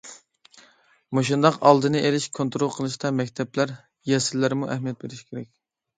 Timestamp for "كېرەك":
5.31-5.51